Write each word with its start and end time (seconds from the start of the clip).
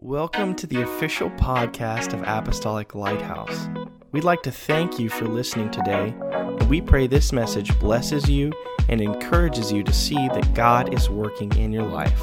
Welcome 0.00 0.54
to 0.54 0.66
the 0.68 0.82
official 0.82 1.28
podcast 1.30 2.12
of 2.12 2.22
Apostolic 2.22 2.94
Lighthouse. 2.94 3.68
We'd 4.12 4.22
like 4.22 4.42
to 4.42 4.52
thank 4.52 5.00
you 5.00 5.08
for 5.08 5.24
listening 5.26 5.72
today, 5.72 6.14
and 6.20 6.70
we 6.70 6.80
pray 6.80 7.08
this 7.08 7.32
message 7.32 7.76
blesses 7.80 8.30
you 8.30 8.52
and 8.88 9.00
encourages 9.00 9.72
you 9.72 9.82
to 9.82 9.92
see 9.92 10.14
that 10.14 10.54
God 10.54 10.94
is 10.94 11.10
working 11.10 11.52
in 11.56 11.72
your 11.72 11.82
life. 11.82 12.22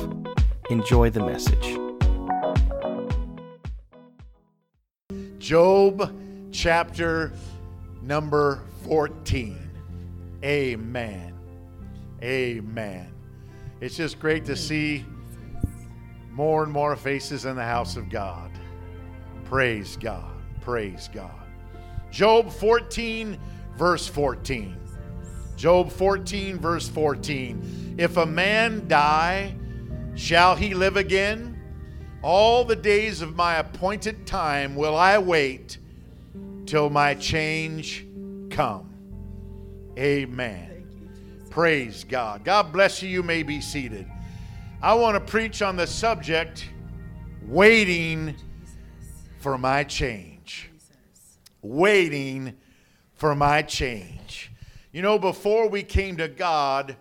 Enjoy 0.69 1.09
the 1.09 1.19
message. 1.19 1.77
Job 5.37 6.15
chapter 6.53 7.33
number 8.01 8.61
14. 8.85 9.59
Amen. 10.45 11.33
Amen. 12.23 13.13
It's 13.81 13.97
just 13.97 14.17
great 14.17 14.45
to 14.45 14.55
see 14.55 15.03
more 16.35 16.63
and 16.63 16.71
more 16.71 16.97
faces 16.97 17.45
in 17.45 17.55
the 17.55 17.63
house 17.63 17.95
of 17.95 18.09
God. 18.09 18.51
Praise 19.45 19.95
God. 19.95 20.33
Praise 20.59 21.09
God. 21.13 21.31
Job 22.11 22.51
14, 22.51 23.39
verse 23.77 24.05
14. 24.07 24.75
Job 25.55 25.89
14, 25.89 26.59
verse 26.59 26.89
14. 26.89 27.95
If 27.97 28.17
a 28.17 28.25
man 28.25 28.85
die, 28.89 29.55
shall 30.15 30.57
he 30.57 30.73
live 30.73 30.97
again? 30.97 31.53
All 32.21 32.65
the 32.65 32.75
days 32.75 33.21
of 33.21 33.37
my 33.37 33.55
appointed 33.55 34.27
time 34.27 34.75
will 34.75 34.95
I 34.95 35.17
wait 35.19 35.77
till 36.65 36.89
my 36.89 37.13
change 37.13 38.05
come. 38.49 38.93
Amen. 39.97 40.87
Praise 41.49 42.03
God. 42.03 42.43
God 42.43 42.73
bless 42.73 43.01
you. 43.01 43.07
You 43.07 43.23
may 43.23 43.43
be 43.43 43.61
seated. 43.61 44.05
I 44.85 44.93
want 44.93 45.15
to 45.15 45.19
preach 45.19 45.63
on 45.63 45.77
the 45.77 45.87
subject 45.87 46.69
waiting 47.41 48.35
for 49.39 49.57
my 49.57 49.83
change. 49.83 50.69
Waiting 51.63 52.55
for 53.15 53.33
my 53.33 53.63
change. 53.63 54.51
You 54.91 55.01
know, 55.01 55.17
before 55.17 55.67
we 55.67 55.81
came 55.81 56.17
to 56.17 56.27
God, 56.27 56.95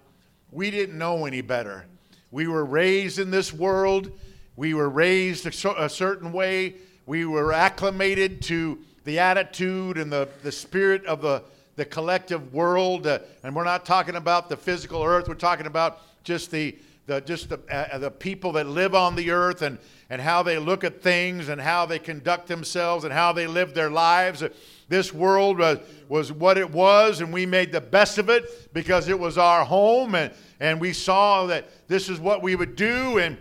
we 0.50 0.70
didn't 0.70 0.96
know 0.96 1.26
any 1.26 1.42
better. 1.42 1.84
We 2.30 2.48
were 2.48 2.64
raised 2.64 3.18
in 3.18 3.30
this 3.30 3.52
world, 3.52 4.10
we 4.56 4.72
were 4.72 4.88
raised 4.88 5.44
a, 5.44 5.88
certain 5.90 6.32
way, 6.32 6.76
we 7.04 7.26
were 7.26 7.52
acclimated 7.52 8.40
to 8.44 8.78
the 9.04 9.18
attitude 9.18 9.98
and 9.98 10.10
the, 10.10 10.30
the 10.42 10.52
spirit 10.52 11.04
of 11.04 11.20
the, 11.20 11.42
the 11.76 11.84
collective 11.84 12.54
world. 12.54 13.06
Uh, 13.06 13.18
and 13.42 13.54
we're 13.54 13.62
not 13.62 13.84
talking 13.84 14.16
about 14.16 14.48
the 14.48 14.56
physical 14.56 15.02
earth, 15.04 15.28
we're 15.28 15.34
talking 15.34 15.66
about 15.66 16.00
just 16.24 16.50
the 16.50 16.74
the, 17.06 17.20
just 17.20 17.50
the, 17.50 17.60
uh, 17.70 17.98
the 17.98 18.10
people 18.10 18.52
that 18.52 18.66
live 18.66 18.94
on 18.94 19.14
the 19.14 19.30
earth 19.30 19.62
and, 19.62 19.78
and 20.08 20.20
how 20.22 20.42
they 20.42 20.58
look 20.58 20.84
at 20.84 21.02
things 21.02 21.48
and 21.48 21.60
how 21.60 21.84
they 21.84 21.98
conduct 21.98 22.46
themselves 22.46 23.04
and 23.04 23.12
how 23.12 23.32
they 23.32 23.46
live 23.46 23.74
their 23.74 23.90
lives. 23.90 24.42
This 24.88 25.12
world 25.12 25.58
was, 25.58 25.78
was 26.08 26.32
what 26.32 26.56
it 26.56 26.70
was, 26.70 27.20
and 27.20 27.32
we 27.32 27.46
made 27.46 27.72
the 27.72 27.80
best 27.80 28.18
of 28.18 28.28
it 28.30 28.72
because 28.72 29.08
it 29.08 29.18
was 29.18 29.36
our 29.36 29.64
home, 29.64 30.14
and, 30.14 30.32
and 30.60 30.80
we 30.80 30.92
saw 30.92 31.46
that 31.46 31.68
this 31.88 32.08
is 32.08 32.20
what 32.20 32.42
we 32.42 32.56
would 32.56 32.76
do, 32.76 33.18
and 33.18 33.36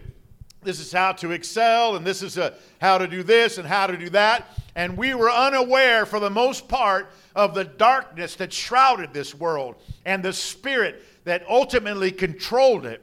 this 0.62 0.80
is 0.80 0.92
how 0.92 1.12
to 1.14 1.32
excel, 1.32 1.96
and 1.96 2.06
this 2.06 2.22
is 2.22 2.38
uh, 2.38 2.56
how 2.82 2.98
to 2.98 3.08
do 3.08 3.24
this 3.24 3.58
and 3.58 3.68
how 3.68 3.88
to 3.88 3.98
do 3.98 4.10
that. 4.10 4.48
And 4.76 4.98
we 4.98 5.14
were 5.14 5.30
unaware, 5.30 6.06
for 6.06 6.20
the 6.20 6.30
most 6.30 6.68
part, 6.68 7.12
of 7.36 7.54
the 7.54 7.64
darkness 7.64 8.36
that 8.36 8.52
shrouded 8.52 9.14
this 9.14 9.36
world 9.36 9.76
and 10.06 10.24
the 10.24 10.34
spirit 10.34 11.04
that 11.26 11.46
ultimately 11.48 12.12
controlled 12.12 12.86
it. 12.86 13.02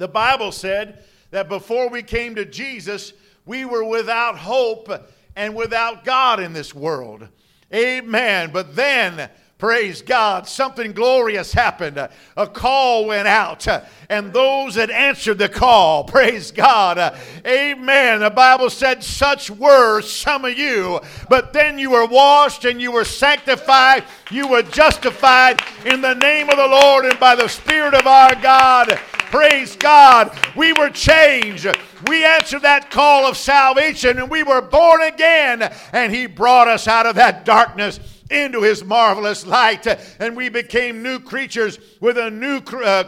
The 0.00 0.08
Bible 0.08 0.50
said 0.50 1.04
that 1.30 1.50
before 1.50 1.90
we 1.90 2.02
came 2.02 2.34
to 2.36 2.46
Jesus, 2.46 3.12
we 3.44 3.66
were 3.66 3.84
without 3.84 4.38
hope 4.38 4.88
and 5.36 5.54
without 5.54 6.06
God 6.06 6.40
in 6.40 6.54
this 6.54 6.74
world. 6.74 7.28
Amen. 7.70 8.48
But 8.50 8.74
then, 8.74 9.28
praise 9.58 10.00
God, 10.00 10.48
something 10.48 10.92
glorious 10.92 11.52
happened. 11.52 11.98
A 11.98 12.46
call 12.46 13.08
went 13.08 13.28
out, 13.28 13.68
and 14.08 14.32
those 14.32 14.76
that 14.76 14.90
answered 14.90 15.36
the 15.36 15.50
call, 15.50 16.04
praise 16.04 16.50
God. 16.50 17.14
Amen. 17.46 18.20
The 18.20 18.30
Bible 18.30 18.70
said, 18.70 19.04
Such 19.04 19.50
were 19.50 20.00
some 20.00 20.46
of 20.46 20.56
you, 20.56 20.98
but 21.28 21.52
then 21.52 21.78
you 21.78 21.90
were 21.90 22.06
washed 22.06 22.64
and 22.64 22.80
you 22.80 22.90
were 22.90 23.04
sanctified, 23.04 24.04
you 24.30 24.48
were 24.48 24.62
justified 24.62 25.60
in 25.84 26.00
the 26.00 26.14
name 26.14 26.48
of 26.48 26.56
the 26.56 26.68
Lord 26.68 27.04
and 27.04 27.20
by 27.20 27.34
the 27.34 27.48
Spirit 27.48 27.92
of 27.92 28.06
our 28.06 28.34
God. 28.36 28.98
Praise 29.30 29.76
God. 29.76 30.36
We 30.56 30.72
were 30.72 30.90
changed. 30.90 31.66
We 32.08 32.24
answered 32.24 32.62
that 32.62 32.90
call 32.90 33.26
of 33.26 33.36
salvation 33.36 34.18
and 34.18 34.28
we 34.28 34.42
were 34.42 34.60
born 34.60 35.02
again. 35.02 35.72
And 35.92 36.12
He 36.12 36.26
brought 36.26 36.66
us 36.66 36.88
out 36.88 37.06
of 37.06 37.14
that 37.14 37.44
darkness 37.44 38.00
into 38.30 38.62
his 38.62 38.84
marvelous 38.84 39.44
light 39.44 39.86
and 40.20 40.36
we 40.36 40.48
became 40.48 41.02
new 41.02 41.18
creatures 41.18 41.78
with 42.00 42.16
a 42.16 42.30
new 42.30 42.58
uh, 42.58 43.04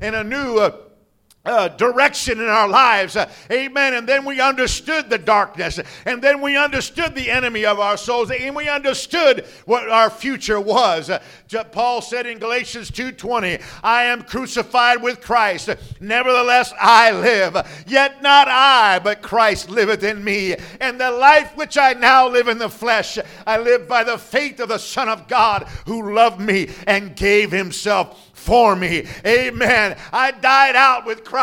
and 0.00 0.16
a 0.16 0.24
new 0.24 0.58
uh, 0.58 0.76
uh, 1.44 1.68
direction 1.68 2.40
in 2.40 2.48
our 2.48 2.68
lives. 2.68 3.16
Uh, 3.16 3.30
amen. 3.50 3.94
And 3.94 4.08
then 4.08 4.24
we 4.24 4.40
understood 4.40 5.10
the 5.10 5.18
darkness. 5.18 5.78
And 6.06 6.22
then 6.22 6.40
we 6.40 6.56
understood 6.56 7.14
the 7.14 7.30
enemy 7.30 7.64
of 7.66 7.78
our 7.78 7.96
souls. 7.96 8.30
And 8.30 8.56
we 8.56 8.68
understood 8.68 9.46
what 9.66 9.88
our 9.88 10.10
future 10.10 10.60
was. 10.60 11.10
Uh, 11.10 11.22
Paul 11.70 12.00
said 12.00 12.26
in 12.26 12.38
Galatians 12.38 12.90
2.20, 12.90 13.62
I 13.82 14.04
am 14.04 14.22
crucified 14.22 15.02
with 15.02 15.20
Christ. 15.20 15.70
Nevertheless, 16.00 16.72
I 16.80 17.12
live. 17.12 17.84
Yet 17.86 18.22
not 18.22 18.48
I, 18.48 18.98
but 18.98 19.22
Christ 19.22 19.70
liveth 19.70 20.02
in 20.02 20.24
me. 20.24 20.56
And 20.80 21.00
the 21.00 21.10
life 21.10 21.56
which 21.56 21.76
I 21.76 21.92
now 21.92 22.28
live 22.28 22.48
in 22.48 22.58
the 22.58 22.68
flesh, 22.68 23.18
I 23.46 23.58
live 23.58 23.86
by 23.86 24.04
the 24.04 24.18
faith 24.18 24.60
of 24.60 24.70
the 24.70 24.78
Son 24.78 25.08
of 25.08 25.28
God 25.28 25.64
who 25.86 26.14
loved 26.14 26.40
me 26.40 26.70
and 26.86 27.14
gave 27.14 27.52
himself 27.52 28.32
for 28.34 28.76
me. 28.76 29.06
Amen. 29.24 29.96
I 30.12 30.30
died 30.30 30.76
out 30.76 31.06
with 31.06 31.24
Christ. 31.24 31.33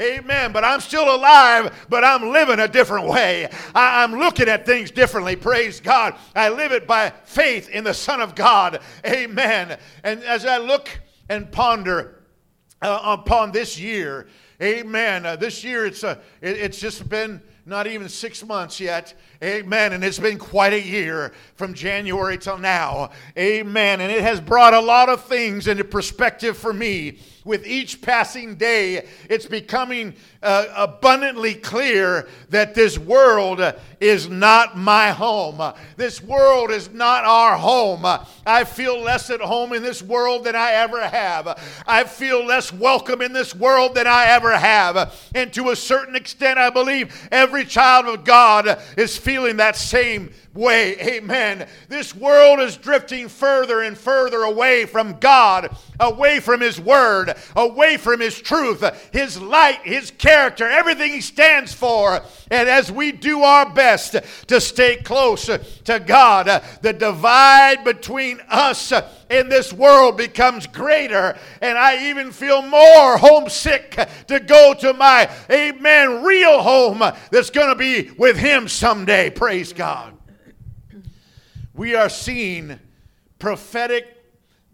Amen. 0.00 0.52
But 0.52 0.64
I'm 0.64 0.80
still 0.80 1.14
alive, 1.14 1.86
but 1.88 2.04
I'm 2.04 2.30
living 2.30 2.60
a 2.60 2.68
different 2.68 3.08
way. 3.08 3.48
I, 3.74 4.04
am 4.04 4.18
looking 4.18 4.48
at 4.48 4.66
things 4.66 4.90
differently. 4.90 5.36
Praise 5.36 5.80
God. 5.80 6.14
I 6.34 6.48
live 6.48 6.72
it 6.72 6.86
by 6.86 7.10
faith 7.24 7.68
in 7.68 7.84
the 7.84 7.94
Son 7.94 8.20
of 8.20 8.34
God. 8.34 8.80
Amen. 9.06 9.78
And 10.02 10.22
as 10.24 10.44
I 10.44 10.58
look 10.58 10.88
and 11.28 11.50
ponder 11.50 12.22
uh, 12.80 13.00
upon 13.20 13.52
this 13.52 13.78
year, 13.78 14.26
amen. 14.60 15.24
Uh, 15.26 15.36
this 15.36 15.62
year, 15.62 15.86
it's, 15.86 16.04
uh, 16.04 16.18
it, 16.40 16.56
it's 16.56 16.80
just 16.80 17.08
been 17.08 17.40
not 17.64 17.86
even 17.86 18.08
six 18.08 18.44
months 18.44 18.80
yet. 18.80 19.14
Amen. 19.42 19.92
And 19.92 20.02
it's 20.02 20.18
been 20.18 20.38
quite 20.38 20.72
a 20.72 20.80
year 20.80 21.32
from 21.54 21.74
January 21.74 22.38
till 22.38 22.58
now. 22.58 23.10
Amen. 23.38 24.00
And 24.00 24.10
it 24.10 24.22
has 24.22 24.40
brought 24.40 24.74
a 24.74 24.80
lot 24.80 25.08
of 25.08 25.24
things 25.24 25.68
into 25.68 25.84
perspective 25.84 26.56
for 26.56 26.72
me. 26.72 27.18
With 27.44 27.66
each 27.66 28.02
passing 28.02 28.54
day, 28.54 29.06
it's 29.28 29.46
becoming 29.46 30.14
uh, 30.42 30.66
abundantly 30.76 31.54
clear 31.54 32.28
that 32.50 32.74
this 32.74 32.98
world 32.98 33.60
uh, 33.60 33.74
is 34.00 34.28
not 34.28 34.76
my 34.76 35.10
home. 35.10 35.60
Uh, 35.60 35.72
this 35.96 36.20
world 36.22 36.70
is 36.70 36.90
not 36.90 37.24
our 37.24 37.56
home. 37.56 38.04
Uh, 38.04 38.24
I 38.44 38.64
feel 38.64 39.00
less 39.00 39.30
at 39.30 39.40
home 39.40 39.72
in 39.72 39.82
this 39.82 40.02
world 40.02 40.44
than 40.44 40.56
I 40.56 40.72
ever 40.72 41.00
have. 41.06 41.60
I 41.86 42.04
feel 42.04 42.44
less 42.44 42.72
welcome 42.72 43.22
in 43.22 43.32
this 43.32 43.54
world 43.54 43.94
than 43.94 44.06
I 44.06 44.26
ever 44.26 44.56
have. 44.56 45.14
And 45.34 45.52
to 45.54 45.70
a 45.70 45.76
certain 45.76 46.16
extent, 46.16 46.58
I 46.58 46.70
believe 46.70 47.28
every 47.30 47.64
child 47.64 48.06
of 48.06 48.24
God 48.24 48.82
is 48.96 49.16
feeling 49.16 49.58
that 49.58 49.76
same 49.76 50.30
way. 50.54 50.96
Amen. 51.00 51.66
This 51.88 52.14
world 52.14 52.60
is 52.60 52.76
drifting 52.76 53.28
further 53.28 53.80
and 53.82 53.96
further 53.96 54.42
away 54.42 54.84
from 54.86 55.18
God, 55.18 55.74
away 55.98 56.40
from 56.40 56.60
His 56.60 56.80
Word, 56.80 57.34
away 57.56 57.96
from 57.96 58.20
His 58.20 58.40
truth, 58.40 58.84
His 59.12 59.40
light, 59.40 59.80
His 59.84 60.10
character, 60.32 60.66
everything 60.66 61.12
He 61.12 61.20
stands 61.20 61.74
for. 61.74 62.22
And 62.50 62.68
as 62.68 62.90
we 62.90 63.12
do 63.12 63.42
our 63.42 63.68
best 63.68 64.16
to 64.46 64.60
stay 64.62 64.96
close 64.96 65.44
to 65.46 66.00
God, 66.00 66.64
the 66.80 66.94
divide 66.94 67.84
between 67.84 68.40
us 68.48 68.92
in 69.28 69.50
this 69.50 69.74
world 69.74 70.16
becomes 70.16 70.66
greater. 70.66 71.38
And 71.60 71.76
I 71.76 72.08
even 72.08 72.32
feel 72.32 72.62
more 72.62 73.18
homesick 73.18 73.90
to 74.28 74.40
go 74.40 74.74
to 74.80 74.94
my, 74.94 75.30
amen, 75.50 76.22
real 76.22 76.62
home 76.62 77.02
that's 77.30 77.50
going 77.50 77.68
to 77.68 77.76
be 77.76 78.10
with 78.16 78.38
Him 78.38 78.68
someday. 78.68 79.28
Praise 79.28 79.74
God. 79.74 80.16
We 81.74 81.94
are 81.94 82.08
seeing 82.08 82.78
prophetic 83.38 84.21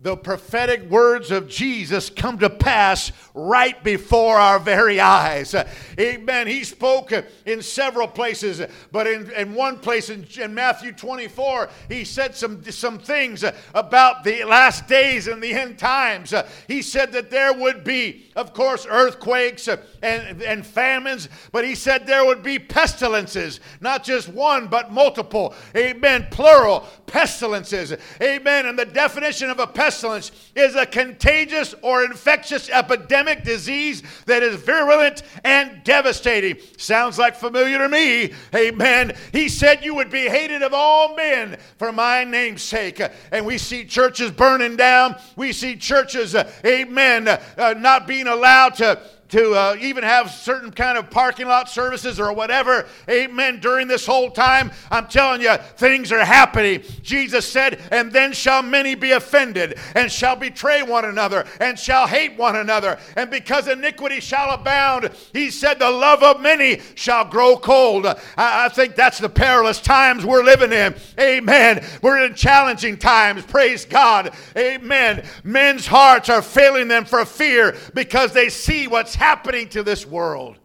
the 0.00 0.16
prophetic 0.16 0.88
words 0.88 1.32
of 1.32 1.48
Jesus 1.48 2.08
come 2.08 2.38
to 2.38 2.48
pass 2.48 3.10
right 3.34 3.82
before 3.82 4.36
our 4.36 4.60
very 4.60 5.00
eyes. 5.00 5.56
Amen. 5.98 6.46
He 6.46 6.62
spoke 6.62 7.12
in 7.44 7.62
several 7.62 8.06
places, 8.06 8.62
but 8.92 9.08
in, 9.08 9.28
in 9.32 9.54
one 9.54 9.78
place 9.80 10.08
in, 10.08 10.24
in 10.40 10.54
Matthew 10.54 10.92
24, 10.92 11.68
he 11.88 12.04
said 12.04 12.36
some, 12.36 12.62
some 12.70 13.00
things 13.00 13.44
about 13.74 14.22
the 14.22 14.44
last 14.44 14.86
days 14.86 15.26
and 15.26 15.42
the 15.42 15.52
end 15.52 15.78
times. 15.78 16.32
He 16.68 16.80
said 16.80 17.10
that 17.12 17.30
there 17.30 17.52
would 17.52 17.82
be, 17.82 18.30
of 18.36 18.52
course, 18.52 18.86
earthquakes 18.88 19.66
and, 19.66 20.42
and 20.42 20.64
famines, 20.64 21.28
but 21.50 21.64
he 21.64 21.74
said 21.74 22.06
there 22.06 22.24
would 22.24 22.44
be 22.44 22.60
pestilences, 22.60 23.58
not 23.80 24.04
just 24.04 24.28
one, 24.28 24.68
but 24.68 24.92
multiple. 24.92 25.54
Amen. 25.74 26.28
Plural 26.30 26.86
pestilences. 27.06 27.96
Amen. 28.22 28.66
And 28.66 28.78
the 28.78 28.84
definition 28.84 29.50
of 29.50 29.58
a 29.58 29.66
pestilence 29.66 29.87
pestilence 29.88 30.32
is 30.54 30.76
a 30.76 30.84
contagious 30.84 31.74
or 31.80 32.04
infectious 32.04 32.68
epidemic 32.68 33.42
disease 33.42 34.02
that 34.26 34.42
is 34.42 34.56
virulent 34.56 35.22
and 35.44 35.82
devastating. 35.82 36.58
Sounds 36.76 37.18
like 37.18 37.34
familiar 37.34 37.78
to 37.78 37.88
me. 37.88 38.34
Amen. 38.54 39.16
He 39.32 39.48
said 39.48 39.82
you 39.82 39.94
would 39.94 40.10
be 40.10 40.28
hated 40.28 40.62
of 40.62 40.74
all 40.74 41.16
men 41.16 41.56
for 41.78 41.90
my 41.90 42.22
name's 42.22 42.60
sake. 42.60 43.00
And 43.32 43.46
we 43.46 43.56
see 43.56 43.86
churches 43.86 44.30
burning 44.30 44.76
down. 44.76 45.16
We 45.36 45.54
see 45.54 45.74
churches, 45.74 46.36
amen, 46.66 47.26
uh, 47.26 47.74
not 47.78 48.06
being 48.06 48.26
allowed 48.26 48.74
to 48.74 49.00
to 49.28 49.52
uh, 49.54 49.76
even 49.80 50.04
have 50.04 50.30
certain 50.30 50.70
kind 50.70 50.96
of 50.96 51.10
parking 51.10 51.46
lot 51.46 51.68
services 51.68 52.18
or 52.18 52.32
whatever. 52.32 52.86
Amen. 53.08 53.60
During 53.60 53.88
this 53.88 54.06
whole 54.06 54.30
time, 54.30 54.70
I'm 54.90 55.06
telling 55.06 55.42
you, 55.42 55.56
things 55.76 56.12
are 56.12 56.24
happening. 56.24 56.82
Jesus 57.02 57.46
said, 57.50 57.80
And 57.90 58.12
then 58.12 58.32
shall 58.32 58.62
many 58.62 58.94
be 58.94 59.12
offended, 59.12 59.78
and 59.94 60.10
shall 60.10 60.36
betray 60.36 60.82
one 60.82 61.04
another, 61.04 61.44
and 61.60 61.78
shall 61.78 62.06
hate 62.06 62.36
one 62.38 62.56
another. 62.56 62.98
And 63.16 63.30
because 63.30 63.68
iniquity 63.68 64.20
shall 64.20 64.50
abound, 64.52 65.10
he 65.32 65.50
said, 65.50 65.78
The 65.78 65.90
love 65.90 66.22
of 66.22 66.40
many 66.40 66.80
shall 66.94 67.24
grow 67.24 67.56
cold. 67.56 68.06
I, 68.06 68.16
I 68.36 68.68
think 68.68 68.94
that's 68.94 69.18
the 69.18 69.28
perilous 69.28 69.80
times 69.80 70.24
we're 70.24 70.44
living 70.44 70.72
in. 70.72 70.94
Amen. 71.20 71.84
We're 72.02 72.24
in 72.24 72.34
challenging 72.34 72.96
times. 72.96 73.44
Praise 73.44 73.84
God. 73.84 74.32
Amen. 74.56 75.24
Men's 75.44 75.86
hearts 75.86 76.28
are 76.28 76.42
failing 76.42 76.88
them 76.88 77.04
for 77.04 77.24
fear 77.24 77.76
because 77.94 78.32
they 78.32 78.48
see 78.48 78.86
what's 78.86 79.17
happening 79.18 79.68
to 79.68 79.82
this 79.82 80.06
world. 80.06 80.56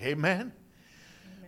Amen. 0.00 0.52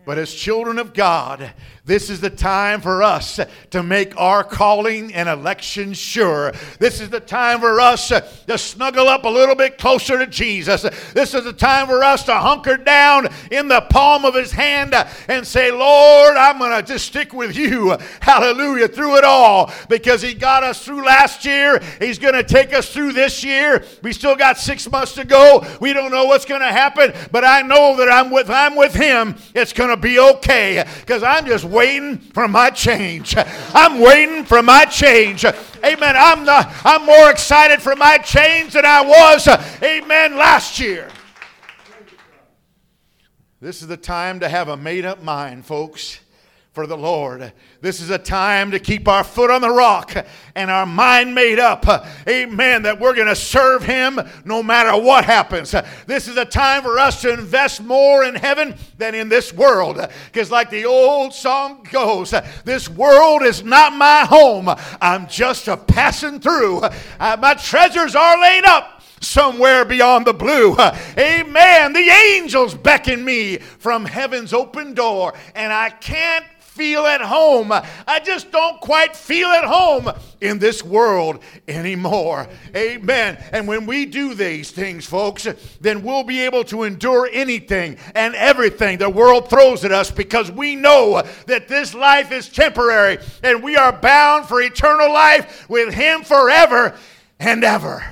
But 0.05 0.19
as 0.19 0.35
children 0.35 0.79
of 0.79 0.93
God, 0.93 1.53
this 1.85 2.11
is 2.11 2.21
the 2.21 2.31
time 2.31 2.81
for 2.81 3.03
us 3.03 3.41
to 3.71 3.83
make 3.83 4.17
our 4.17 4.45
calling 4.45 5.13
and 5.15 5.29
election 5.29 5.95
sure. 5.95 6.53
This 6.79 7.01
is 7.01 7.11
the 7.11 7.19
time 7.19 7.59
for 7.59 7.81
us 7.81 8.09
to 8.09 8.57
snuggle 8.57 9.09
up 9.09 9.25
a 9.25 9.29
little 9.29 9.57
bit 9.57 9.79
closer 9.79 10.17
to 10.17 10.29
Jesus. 10.29 10.83
This 11.13 11.35
is 11.35 11.43
the 11.43 11.53
time 11.53 11.89
for 11.89 12.05
us 12.05 12.23
to 12.27 12.35
hunker 12.35 12.77
down 12.77 13.29
in 13.51 13.67
the 13.67 13.81
palm 13.91 14.25
of 14.25 14.37
his 14.37 14.53
hand 14.53 14.95
and 15.27 15.45
say, 15.45 15.73
Lord, 15.73 16.37
I'm 16.37 16.59
going 16.59 16.71
to 16.71 16.87
just 16.87 17.07
stick 17.07 17.33
with 17.33 17.57
you. 17.57 17.97
Hallelujah. 18.21 18.87
Through 18.87 19.17
it 19.17 19.25
all 19.25 19.73
because 19.89 20.23
he 20.23 20.35
got 20.35 20.63
us 20.63 20.85
through 20.85 21.05
last 21.05 21.45
year. 21.45 21.83
He's 21.99 22.21
going 22.21 22.35
to 22.35 22.45
take 22.45 22.73
us 22.73 22.93
through 22.93 23.13
this 23.13 23.43
year. 23.43 23.85
We 24.03 24.13
still 24.13 24.37
got 24.37 24.57
six 24.57 24.89
months 24.89 25.15
to 25.15 25.25
go. 25.25 25.67
We 25.81 25.93
don't 25.95 26.13
know 26.13 26.27
what's 26.27 26.45
going 26.45 26.61
to 26.61 26.69
happen, 26.69 27.13
but 27.33 27.45
I 27.45 27.63
know 27.63 27.97
that 27.97 28.09
I'm 28.09 28.31
with, 28.31 28.51
I'm 28.51 28.77
with 28.77 28.95
him. 28.95 29.35
It's 29.53 29.73
going 29.73 29.91
to 29.91 29.97
be 29.97 30.21
okay 30.21 30.85
because 31.01 31.25
I'm 31.25 31.45
just 31.45 31.72
waiting 31.73 32.19
for 32.19 32.47
my 32.47 32.71
change. 32.71 33.35
I'm 33.75 34.01
waiting 34.01 34.45
for 34.45 34.63
my 34.63 34.85
change. 34.85 35.45
Amen. 35.45 36.15
I'm, 36.17 36.45
the, 36.45 36.73
I'm 36.85 37.05
more 37.05 37.31
excited 37.31 37.83
for 37.83 37.97
my 37.97 38.19
change 38.19 38.75
than 38.75 38.85
I 38.85 39.03
was, 39.03 39.49
amen, 39.83 40.37
last 40.37 40.79
year. 40.79 41.09
This 43.61 43.83
is 43.83 43.89
the 43.89 43.97
time 43.97 44.41
to 44.41 44.49
have 44.49 44.69
a 44.69 44.77
made 44.77 45.05
up 45.05 45.23
mind, 45.23 45.67
folks 45.67 46.21
for 46.73 46.87
the 46.87 46.97
Lord. 46.97 47.53
This 47.83 48.01
is 48.01 48.09
a 48.09 48.17
time 48.17 48.71
to 48.71 48.79
keep 48.79 49.07
our 49.07 49.25
foot 49.25 49.51
on 49.51 49.61
the 49.61 49.71
rock 49.71 50.15
and 50.55 50.71
our 50.71 50.87
mind 50.87 51.35
made 51.35 51.59
up. 51.59 51.87
Amen. 52.27 52.83
That 52.85 52.99
we're 52.99 53.15
going 53.15 53.29
to 53.29 53.37
serve 53.37 53.85
Him 53.85 54.19
no 54.47 54.63
matter 54.63 54.99
what 54.99 55.27
happens. 55.27 55.75
This 56.07 56.29
is 56.29 56.39
a 56.39 56.47
time 56.47 56.83
for 56.83 56.99
us 56.99 57.21
to 57.23 57.33
invest 57.33 57.83
more 57.83 58.25
in 58.25 58.35
heaven 58.35 58.75
than 58.97 59.15
in 59.15 59.29
this 59.29 59.53
world. 59.53 60.01
Because, 60.27 60.51
like 60.51 60.71
the 60.71 60.87
old 60.87 61.35
song 61.35 61.87
goes, 61.91 62.33
this 62.65 62.89
world 62.89 63.43
is 63.43 63.63
not 63.63 63.93
my 63.93 64.25
home. 64.25 64.71
I'm 64.99 65.27
just 65.27 65.69
a 65.69 65.77
passing 65.77 66.41
through. 66.41 66.81
Uh, 67.21 67.37
my 67.39 67.53
treasures 67.53 68.17
are 68.17 68.41
laid 68.41 68.65
up 68.65 69.03
somewhere 69.21 69.85
beyond 69.85 70.27
the 70.27 70.33
blue. 70.33 70.75
Amen. 71.19 71.93
The 71.93 72.09
angels 72.35 72.75
beckon 72.75 73.23
me 73.23 73.59
from 73.59 74.07
heaven's 74.07 74.55
open 74.55 74.95
door, 74.95 75.35
and 75.55 75.71
I 75.71 75.91
can't 75.91 76.47
feel 76.73 77.05
at 77.05 77.21
home. 77.21 77.71
I 77.71 78.21
just 78.25 78.51
don't 78.51 78.81
quite 78.81 79.15
feel 79.15 79.49
at 79.49 79.65
home 79.65 80.11
in 80.41 80.59
this 80.59 80.83
world 80.83 81.43
anymore. 81.69 82.49
Amen. 82.75 83.43
And 83.53 83.69
when 83.69 83.85
we 83.85 84.07
do 84.07 84.33
these 84.33 84.71
things, 84.71 85.05
folks, 85.05 85.47
then 85.83 86.03
we'll 86.03 86.25
be 86.25 86.41
able 86.41 86.65
to 86.65 86.85
endure 86.85 87.29
anything 87.31 87.99
and 88.15 88.35
everything 88.35 88.97
the 88.97 89.11
world 89.11 89.51
throws 89.51 89.85
at 89.85 89.93
us 89.93 90.11
because 90.11 90.51
we 90.51 90.75
know 90.75 91.23
that 91.47 91.69
this 91.69 91.93
life 91.93 92.33
is 92.33 92.49
temporary 92.49 93.19
and 93.43 93.63
we 93.63 93.77
are 93.77 93.93
bound 93.93 94.47
for 94.47 94.63
eternal 94.63 95.13
life 95.13 95.69
with 95.69 95.93
Him 95.93 96.23
forever 96.23 96.97
and 97.39 97.63
ever. 97.65 98.03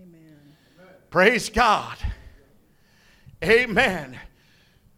Amen. 0.00 0.56
Praise 1.10 1.50
God. 1.50 1.96
Amen. 3.42 4.16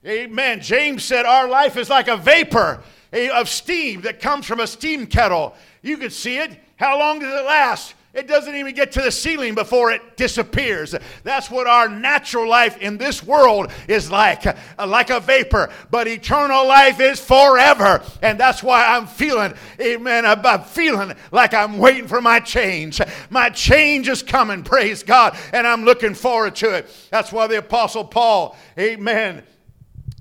Amen. 0.06 0.60
James 0.60 1.04
said, 1.04 1.26
Our 1.26 1.48
life 1.48 1.76
is 1.76 1.90
like 1.90 2.08
a 2.08 2.16
vapor 2.16 2.82
of 3.12 3.48
steam 3.48 4.02
that 4.02 4.20
comes 4.20 4.46
from 4.46 4.60
a 4.60 4.66
steam 4.66 5.06
kettle. 5.06 5.54
You 5.82 5.96
can 5.96 6.10
see 6.10 6.38
it. 6.38 6.58
How 6.76 6.98
long 6.98 7.18
does 7.18 7.38
it 7.38 7.44
last? 7.44 7.94
It 8.12 8.26
doesn't 8.26 8.56
even 8.56 8.74
get 8.74 8.90
to 8.92 9.02
the 9.02 9.12
ceiling 9.12 9.54
before 9.54 9.92
it 9.92 10.16
disappears. 10.16 10.96
That's 11.22 11.48
what 11.48 11.68
our 11.68 11.88
natural 11.88 12.48
life 12.48 12.76
in 12.78 12.98
this 12.98 13.22
world 13.22 13.70
is 13.86 14.10
like, 14.10 14.46
uh, 14.46 14.56
like 14.84 15.10
a 15.10 15.20
vapor. 15.20 15.70
But 15.92 16.08
eternal 16.08 16.66
life 16.66 16.98
is 16.98 17.20
forever. 17.20 18.02
And 18.20 18.40
that's 18.40 18.64
why 18.64 18.84
I'm 18.84 19.06
feeling, 19.06 19.54
amen, 19.80 20.26
I'm 20.26 20.64
feeling 20.64 21.12
like 21.30 21.54
I'm 21.54 21.78
waiting 21.78 22.08
for 22.08 22.20
my 22.20 22.40
change. 22.40 23.00
My 23.30 23.48
change 23.48 24.08
is 24.08 24.24
coming, 24.24 24.64
praise 24.64 25.04
God. 25.04 25.38
And 25.52 25.64
I'm 25.64 25.84
looking 25.84 26.14
forward 26.14 26.56
to 26.56 26.74
it. 26.78 26.90
That's 27.10 27.30
why 27.30 27.46
the 27.46 27.58
Apostle 27.58 28.04
Paul, 28.04 28.56
amen, 28.76 29.44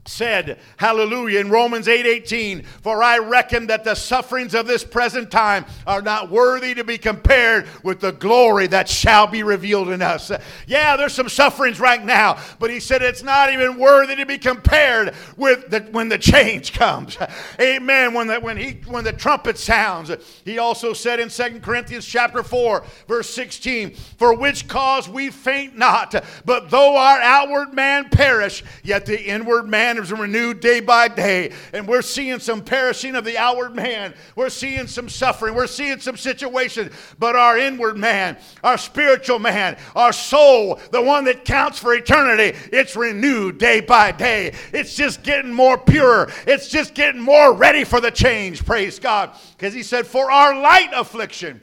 said, 0.09 0.57
hallelujah, 0.77 1.39
in 1.39 1.49
Romans 1.49 1.87
8 1.87 2.05
18, 2.05 2.63
for 2.63 3.03
I 3.03 3.19
reckon 3.19 3.67
that 3.67 3.83
the 3.83 3.95
sufferings 3.95 4.55
of 4.55 4.65
this 4.65 4.83
present 4.83 5.29
time 5.29 5.65
are 5.85 6.01
not 6.01 6.31
worthy 6.31 6.73
to 6.73 6.83
be 6.83 6.97
compared 6.97 7.67
with 7.83 7.99
the 7.99 8.11
glory 8.11 8.67
that 8.67 8.89
shall 8.89 9.27
be 9.27 9.43
revealed 9.43 9.89
in 9.89 10.01
us. 10.01 10.31
Yeah, 10.65 10.97
there's 10.97 11.13
some 11.13 11.29
sufferings 11.29 11.79
right 11.79 12.03
now, 12.03 12.39
but 12.57 12.71
he 12.71 12.79
said 12.79 13.01
it's 13.01 13.23
not 13.23 13.53
even 13.53 13.77
worthy 13.77 14.15
to 14.15 14.25
be 14.25 14.37
compared 14.37 15.13
with 15.37 15.69
the, 15.69 15.81
when 15.91 16.09
the 16.09 16.17
change 16.17 16.73
comes. 16.73 17.17
Amen. 17.61 18.13
When 18.13 18.27
the, 18.27 18.39
when, 18.39 18.57
he, 18.57 18.79
when 18.87 19.03
the 19.03 19.13
trumpet 19.13 19.57
sounds. 19.57 20.11
He 20.43 20.57
also 20.57 20.93
said 20.93 21.19
in 21.19 21.29
Second 21.29 21.61
Corinthians 21.61 22.05
chapter 22.05 22.41
4, 22.41 22.83
verse 23.07 23.29
16, 23.29 23.93
for 24.17 24.35
which 24.35 24.67
cause 24.67 25.07
we 25.07 25.29
faint 25.29 25.77
not, 25.77 26.15
but 26.45 26.71
though 26.71 26.97
our 26.97 27.21
outward 27.21 27.73
man 27.73 28.09
perish, 28.09 28.63
yet 28.83 29.05
the 29.05 29.23
inward 29.23 29.67
man 29.67 29.98
is 30.03 30.11
renewed 30.11 30.59
day 30.59 30.79
by 30.79 31.07
day. 31.07 31.51
And 31.73 31.87
we're 31.87 32.01
seeing 32.01 32.39
some 32.39 32.63
perishing 32.63 33.15
of 33.15 33.25
the 33.25 33.37
outward 33.37 33.75
man. 33.75 34.13
We're 34.35 34.49
seeing 34.49 34.87
some 34.87 35.09
suffering. 35.09 35.55
We're 35.55 35.67
seeing 35.67 35.99
some 35.99 36.17
situations. 36.17 36.91
But 37.17 37.35
our 37.35 37.57
inward 37.57 37.97
man, 37.97 38.37
our 38.63 38.77
spiritual 38.77 39.39
man, 39.39 39.77
our 39.95 40.13
soul, 40.13 40.79
the 40.91 41.01
one 41.01 41.25
that 41.25 41.45
counts 41.45 41.79
for 41.79 41.93
eternity, 41.93 42.57
it's 42.71 42.95
renewed 42.95 43.57
day 43.57 43.81
by 43.81 44.11
day. 44.11 44.53
It's 44.73 44.95
just 44.95 45.23
getting 45.23 45.53
more 45.53 45.77
pure. 45.77 46.29
It's 46.47 46.69
just 46.69 46.93
getting 46.93 47.21
more 47.21 47.53
ready 47.53 47.83
for 47.83 48.01
the 48.01 48.11
change. 48.11 48.65
Praise 48.65 48.99
God. 48.99 49.31
Because 49.57 49.73
he 49.73 49.83
said, 49.83 50.07
For 50.07 50.31
our 50.31 50.59
light 50.59 50.89
affliction 50.93 51.61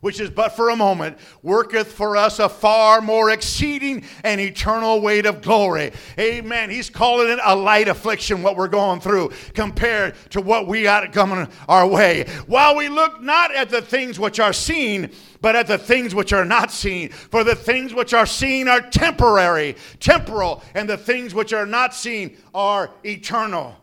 which 0.00 0.20
is 0.20 0.30
but 0.30 0.50
for 0.50 0.70
a 0.70 0.76
moment, 0.76 1.18
worketh 1.42 1.92
for 1.92 2.16
us 2.16 2.38
a 2.38 2.48
far 2.48 3.00
more 3.00 3.30
exceeding 3.30 4.04
and 4.24 4.40
eternal 4.40 5.00
weight 5.00 5.26
of 5.26 5.42
glory. 5.42 5.92
Amen. 6.18 6.70
He's 6.70 6.90
calling 6.90 7.28
it 7.30 7.38
a 7.44 7.56
light 7.56 7.88
affliction, 7.88 8.42
what 8.42 8.56
we're 8.56 8.68
going 8.68 9.00
through, 9.00 9.32
compared 9.54 10.14
to 10.30 10.40
what 10.40 10.66
we 10.66 10.82
got 10.82 11.12
coming 11.12 11.48
our 11.68 11.86
way. 11.86 12.26
While 12.46 12.76
we 12.76 12.88
look 12.88 13.20
not 13.20 13.54
at 13.54 13.70
the 13.70 13.82
things 13.82 14.18
which 14.20 14.40
are 14.40 14.52
seen, 14.52 15.10
but 15.40 15.56
at 15.56 15.66
the 15.66 15.78
things 15.78 16.14
which 16.14 16.32
are 16.32 16.44
not 16.44 16.70
seen. 16.70 17.10
For 17.10 17.44
the 17.44 17.54
things 17.54 17.94
which 17.94 18.14
are 18.14 18.26
seen 18.26 18.68
are 18.68 18.80
temporary, 18.80 19.76
temporal, 20.00 20.62
and 20.74 20.88
the 20.88 20.96
things 20.96 21.34
which 21.34 21.52
are 21.52 21.66
not 21.66 21.94
seen 21.94 22.36
are 22.54 22.90
eternal. 23.04 23.76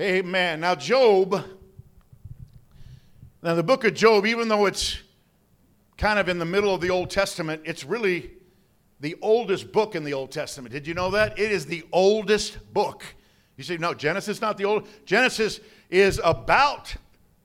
Amen. 0.00 0.60
Now, 0.60 0.74
Job 0.74 1.44
Now, 3.42 3.54
the 3.54 3.62
book 3.62 3.84
of 3.84 3.94
Job, 3.94 4.26
even 4.26 4.48
though 4.48 4.66
it's 4.66 4.98
kind 5.96 6.18
of 6.18 6.28
in 6.28 6.38
the 6.38 6.44
middle 6.44 6.74
of 6.74 6.82
the 6.82 6.90
Old 6.90 7.08
Testament, 7.08 7.62
it's 7.64 7.84
really 7.84 8.32
the 9.00 9.16
oldest 9.22 9.72
book 9.72 9.94
in 9.94 10.04
the 10.04 10.12
Old 10.12 10.30
Testament. 10.30 10.72
Did 10.72 10.86
you 10.86 10.92
know 10.92 11.10
that? 11.12 11.38
It 11.38 11.50
is 11.50 11.64
the 11.64 11.84
oldest 11.90 12.72
book. 12.74 13.02
You 13.56 13.64
say, 13.64 13.78
no, 13.78 13.94
Genesis 13.94 14.42
not 14.42 14.58
the 14.58 14.66
old. 14.66 14.88
Genesis 15.06 15.60
is 15.88 16.20
about 16.22 16.94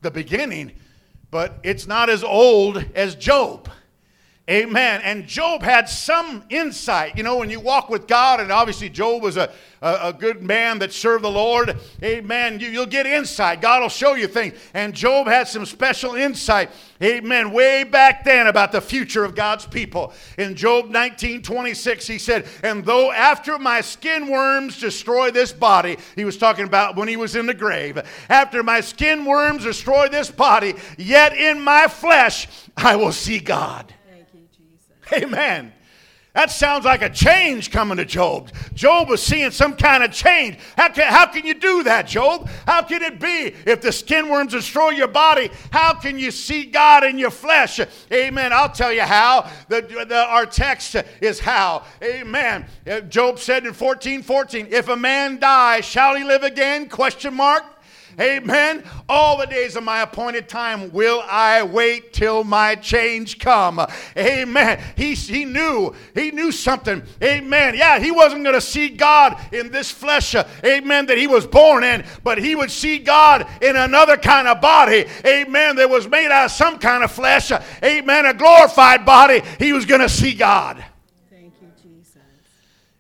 the 0.02 0.12
beginning, 0.12 0.74
but 1.32 1.60
it's 1.64 1.88
not 1.88 2.10
as 2.10 2.26
old 2.26 2.84
as 2.94 3.16
Job. 3.16 3.70
Amen. 4.48 5.02
And 5.04 5.26
Job 5.26 5.64
had 5.64 5.90
some 5.90 6.44
insight. 6.52 7.18
You 7.18 7.24
know, 7.24 7.38
when 7.38 7.50
you 7.50 7.60
walk 7.60 7.90
with 7.90 8.06
God, 8.06 8.40
and 8.40 8.52
obviously 8.52 8.90
Job 8.90 9.24
was 9.24 9.38
a, 9.38 9.52
a, 9.82 10.10
a 10.10 10.14
good 10.14 10.44
man 10.44 10.78
that 10.80 10.94
served 10.94 11.24
the 11.24 11.32
Lord. 11.32 11.76
Amen. 12.04 12.60
You, 12.60 12.68
you'll 12.68 12.86
get 12.86 13.08
insight. 13.08 13.60
God 13.60 13.82
will 13.82 13.90
show 13.90 14.14
you 14.14 14.28
things. 14.28 14.54
And 14.76 14.94
Job 14.94 15.26
had 15.26 15.48
some 15.48 15.66
special 15.66 16.14
insight. 16.14 16.70
Amen. 17.02 17.54
Way 17.54 17.86
back 17.86 18.24
then 18.24 18.46
about 18.46 18.72
the 18.72 18.82
future 18.82 19.24
of 19.24 19.34
God's 19.34 19.66
people. 19.66 20.14
In 20.38 20.56
Job 20.56 20.92
19 20.92 21.42
26, 21.42 22.06
he 22.06 22.20
said, 22.20 22.46
And 22.62 22.86
though 22.86 23.12
after 23.12 23.58
my 23.58 23.82
skin 23.82 24.28
worms 24.28 24.80
destroy 24.80 25.32
this 25.32 25.52
body, 25.54 25.98
he 26.16 26.24
was 26.24 26.38
talking 26.38 26.66
about 26.66 26.96
when 26.96 27.08
he 27.08 27.18
was 27.18 27.36
in 27.36 27.48
the 27.48 27.54
grave, 27.56 28.00
after 28.30 28.62
my 28.62 28.82
skin 28.82 29.26
worms 29.26 29.64
destroy 29.64 30.08
this 30.08 30.30
body, 30.30 30.76
yet 31.00 31.36
in 31.36 31.60
my 31.62 31.88
flesh 31.88 32.48
I 32.78 32.96
will 32.96 33.12
see 33.12 33.40
God. 33.40 33.92
Amen. 35.14 35.74
That 36.36 36.52
sounds 36.52 36.84
like 36.84 37.02
a 37.02 37.10
change 37.10 37.72
coming 37.72 37.96
to 37.96 38.04
Job. 38.04 38.52
Job 38.74 39.08
was 39.08 39.24
seeing 39.24 39.52
some 39.52 39.74
kind 39.74 40.04
of 40.04 40.12
change. 40.12 40.58
How 40.76 40.90
can, 40.90 41.10
how 41.10 41.28
can 41.28 41.46
you 41.46 41.54
do 41.54 41.84
that, 41.84 42.08
Job? 42.08 42.50
How 42.68 42.82
can 42.82 43.02
it 43.04 43.22
be 43.22 43.56
if 43.66 43.80
the 43.80 43.94
skin 43.94 44.28
worms 44.28 44.52
destroy 44.52 44.90
your 44.90 45.08
body? 45.08 45.50
How 45.72 45.94
can 45.94 46.20
you 46.20 46.32
see 46.32 46.66
God 46.66 47.06
in 47.06 47.18
your 47.18 47.32
flesh? 47.32 47.80
Amen. 48.12 48.52
I'll 48.52 48.70
tell 48.70 48.92
you 48.92 49.04
how. 49.04 49.50
The, 49.70 49.82
the, 50.10 50.26
our 50.28 50.46
text 50.46 50.98
is 51.22 51.40
how. 51.40 51.84
Amen. 52.04 52.66
Uh, 52.86 53.00
Job 53.00 53.40
said 53.40 53.66
in 53.66 53.72
14 53.72 54.22
14, 54.22 54.68
if 54.72 54.90
a 54.90 54.96
man 54.98 55.40
die, 55.40 55.80
shall 55.80 56.16
he 56.18 56.26
live 56.26 56.44
again? 56.44 56.90
Question 56.90 57.34
mark. 57.34 57.64
Amen. 58.20 58.84
All 59.10 59.38
the 59.38 59.46
days 59.46 59.76
of 59.76 59.84
my 59.84 60.02
appointed 60.02 60.48
time 60.48 60.92
will 60.92 61.24
I 61.28 61.64
wait 61.64 62.14
till 62.14 62.44
my 62.44 62.76
change 62.76 63.40
come. 63.40 63.86
Amen. 64.18 64.82
He, 64.96 65.14
he 65.14 65.46
knew, 65.46 65.94
he 66.14 66.32
knew 66.32 66.52
something. 66.52 67.04
Amen. 67.22 67.76
Yeah, 67.76 68.00
he 68.00 68.12
wasn't 68.12 68.44
going 68.44 68.56
to 68.56 68.62
see 68.62 68.90
God 68.90 69.40
in 69.54 69.72
this 69.72 69.92
flesh, 69.92 70.36
amen, 70.64 71.06
that 71.08 71.18
he 71.18 71.28
was 71.28 71.46
born 71.46 71.84
in, 71.84 72.06
but 72.24 72.38
he 72.38 72.56
would 72.56 72.72
see 72.72 73.00
God 73.00 73.48
in 73.62 73.76
another 73.76 74.18
kind 74.18 74.48
of 74.48 74.62
body. 74.62 75.06
Amen. 75.26 75.76
That 75.76 75.90
was 75.90 76.08
made 76.08 76.32
out 76.32 76.46
of 76.46 76.52
some 76.52 76.80
kind 76.80 77.04
of 77.04 77.12
flesh. 77.12 77.52
Amen. 77.84 78.26
A 78.26 78.34
glorified 78.34 79.06
body. 79.06 79.42
He 79.60 79.74
was 79.74 79.86
going 79.86 80.02
to 80.02 80.10
see 80.10 80.34
God. 80.34 80.84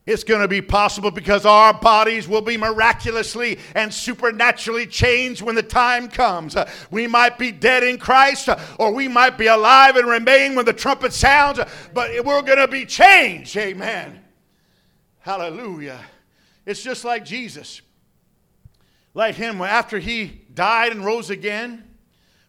It's 0.05 0.23
going 0.23 0.41
to 0.41 0.47
be 0.47 0.61
possible 0.61 1.09
because 1.09 1.47
our 1.47 1.73
bodies 1.73 2.27
will 2.27 2.41
be 2.41 2.57
miraculously 2.57 3.57
and 3.73 3.91
supernaturally 3.91 4.85
changed 4.85 5.41
when 5.41 5.55
the 5.55 5.63
time 5.63 6.09
comes. 6.09 6.55
Uh, 6.55 6.69
we 6.91 7.07
might 7.07 7.39
be 7.39 7.51
dead 7.51 7.83
in 7.83 7.97
Christ 7.97 8.47
uh, 8.47 8.59
or 8.77 8.93
we 8.93 9.07
might 9.07 9.35
be 9.35 9.47
alive 9.47 9.95
and 9.95 10.07
remain 10.07 10.53
when 10.53 10.65
the 10.65 10.73
trumpet 10.73 11.11
sounds, 11.11 11.57
uh, 11.57 11.67
but 11.93 12.11
we're 12.23 12.43
going 12.43 12.59
to 12.59 12.67
be 12.67 12.85
changed. 12.85 13.57
Amen. 13.57 14.23
Hallelujah. 15.21 15.99
It's 16.67 16.83
just 16.83 17.03
like 17.03 17.25
Jesus. 17.25 17.81
Like 19.15 19.33
him, 19.33 19.59
after 19.61 19.97
he 19.97 20.41
died 20.53 20.91
and 20.91 21.03
rose 21.03 21.31
again, 21.31 21.83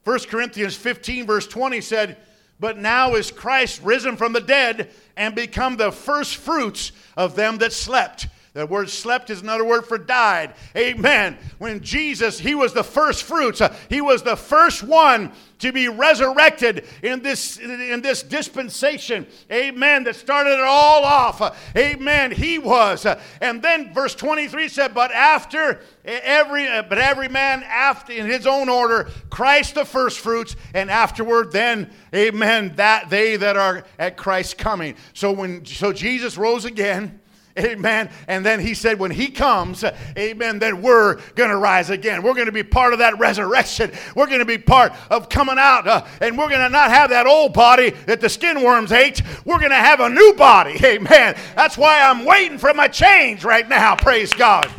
1 0.04 0.18
Corinthians 0.28 0.76
15, 0.76 1.26
verse 1.26 1.46
20 1.46 1.80
said, 1.80 2.18
But 2.58 2.78
now 2.78 3.14
is 3.14 3.30
Christ 3.30 3.82
risen 3.82 4.16
from 4.16 4.32
the 4.32 4.40
dead 4.40 4.90
and 5.16 5.34
become 5.34 5.76
the 5.76 5.92
first 5.92 6.36
fruits 6.36 6.92
of 7.16 7.36
them 7.36 7.58
that 7.58 7.72
slept. 7.72 8.28
The 8.56 8.64
word 8.64 8.88
slept 8.88 9.28
is 9.28 9.42
another 9.42 9.66
word 9.66 9.84
for 9.84 9.98
died. 9.98 10.54
Amen. 10.74 11.36
When 11.58 11.82
Jesus, 11.82 12.38
he 12.38 12.54
was 12.54 12.72
the 12.72 12.82
first 12.82 13.22
fruits. 13.24 13.60
Uh, 13.60 13.76
he 13.90 14.00
was 14.00 14.22
the 14.22 14.34
first 14.34 14.82
one 14.82 15.32
to 15.58 15.72
be 15.72 15.88
resurrected 15.88 16.86
in 17.02 17.22
this 17.22 17.58
in 17.58 18.00
this 18.00 18.22
dispensation. 18.22 19.26
Amen. 19.52 20.04
That 20.04 20.16
started 20.16 20.54
it 20.54 20.60
all 20.60 21.04
off. 21.04 21.42
Uh, 21.42 21.52
amen. 21.76 22.32
He 22.32 22.58
was. 22.58 23.04
Uh, 23.04 23.20
and 23.42 23.60
then 23.60 23.92
verse 23.92 24.14
23 24.14 24.68
said, 24.68 24.94
"But 24.94 25.12
after 25.12 25.82
every 26.06 26.64
but 26.64 26.96
every 26.96 27.28
man 27.28 27.62
after 27.62 28.14
in 28.14 28.24
his 28.24 28.46
own 28.46 28.70
order, 28.70 29.10
Christ 29.28 29.74
the 29.74 29.84
first 29.84 30.18
fruits, 30.18 30.56
and 30.72 30.90
afterward 30.90 31.52
then, 31.52 31.90
amen, 32.14 32.72
that 32.76 33.10
they 33.10 33.36
that 33.36 33.58
are 33.58 33.84
at 33.98 34.16
Christ's 34.16 34.54
coming." 34.54 34.94
So 35.12 35.30
when 35.30 35.66
so 35.66 35.92
Jesus 35.92 36.38
rose 36.38 36.64
again, 36.64 37.20
Amen. 37.58 38.10
And 38.28 38.44
then 38.44 38.60
he 38.60 38.74
said, 38.74 38.98
when 38.98 39.10
he 39.10 39.28
comes, 39.28 39.82
amen, 40.16 40.58
then 40.58 40.82
we're 40.82 41.14
going 41.34 41.48
to 41.48 41.56
rise 41.56 41.88
again. 41.88 42.22
We're 42.22 42.34
going 42.34 42.46
to 42.46 42.52
be 42.52 42.62
part 42.62 42.92
of 42.92 42.98
that 42.98 43.18
resurrection. 43.18 43.92
We're 44.14 44.26
going 44.26 44.40
to 44.40 44.44
be 44.44 44.58
part 44.58 44.92
of 45.10 45.28
coming 45.28 45.56
out, 45.58 45.88
uh, 45.88 46.06
and 46.20 46.36
we're 46.36 46.48
going 46.48 46.60
to 46.60 46.68
not 46.68 46.90
have 46.90 47.10
that 47.10 47.26
old 47.26 47.54
body 47.54 47.90
that 48.06 48.20
the 48.20 48.28
skin 48.28 48.62
worms 48.62 48.92
ate. 48.92 49.22
We're 49.44 49.58
going 49.58 49.70
to 49.70 49.76
have 49.76 50.00
a 50.00 50.10
new 50.10 50.34
body. 50.36 50.78
Amen. 50.84 51.36
That's 51.54 51.78
why 51.78 52.02
I'm 52.02 52.24
waiting 52.24 52.58
for 52.58 52.74
my 52.74 52.88
change 52.88 53.44
right 53.44 53.66
now. 53.68 53.96
Praise 53.96 54.34
God. 54.34 54.70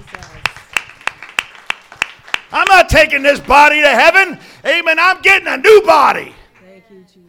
I'm 2.52 2.68
not 2.68 2.90
taking 2.90 3.24
this 3.24 3.40
body 3.40 3.82
to 3.82 3.90
heaven. 3.90 4.40
Amen. 4.66 4.98
I'm 5.00 5.22
getting 5.22 5.48
a 5.48 5.58
new 5.58 5.82
body. 5.82 6.34
Thank 6.64 6.84
you, 6.90 7.00
Jesus. 7.02 7.27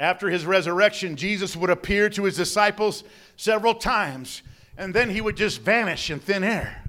After 0.00 0.28
his 0.28 0.44
resurrection, 0.44 1.16
Jesus 1.16 1.54
would 1.56 1.70
appear 1.70 2.08
to 2.10 2.24
his 2.24 2.36
disciples 2.36 3.04
several 3.36 3.74
times, 3.74 4.42
and 4.76 4.92
then 4.92 5.10
he 5.10 5.20
would 5.20 5.36
just 5.36 5.60
vanish 5.60 6.10
in 6.10 6.18
thin 6.18 6.42
air. 6.42 6.82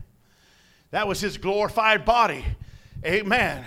That 0.91 1.07
was 1.07 1.19
his 1.19 1.37
glorified 1.37 2.05
body. 2.05 2.45
Amen. 3.05 3.63